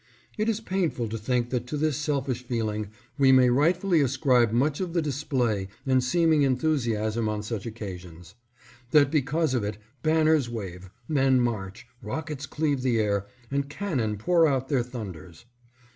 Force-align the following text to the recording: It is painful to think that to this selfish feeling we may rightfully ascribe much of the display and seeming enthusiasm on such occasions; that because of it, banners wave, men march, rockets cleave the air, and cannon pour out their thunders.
It 0.35 0.49
is 0.49 0.61
painful 0.61 1.07
to 1.09 1.17
think 1.19 1.51
that 1.51 1.67
to 1.67 1.77
this 1.77 1.95
selfish 1.95 2.43
feeling 2.43 2.89
we 3.19 3.31
may 3.31 3.51
rightfully 3.51 4.01
ascribe 4.01 4.51
much 4.51 4.79
of 4.81 4.93
the 4.93 5.01
display 5.03 5.67
and 5.85 6.03
seeming 6.03 6.41
enthusiasm 6.41 7.29
on 7.29 7.43
such 7.43 7.67
occasions; 7.67 8.33
that 8.89 9.11
because 9.11 9.53
of 9.53 9.63
it, 9.63 9.77
banners 10.01 10.49
wave, 10.49 10.89
men 11.07 11.39
march, 11.39 11.85
rockets 12.01 12.47
cleave 12.47 12.81
the 12.81 12.99
air, 12.99 13.27
and 13.51 13.69
cannon 13.69 14.17
pour 14.17 14.47
out 14.47 14.69
their 14.69 14.81
thunders. 14.81 15.45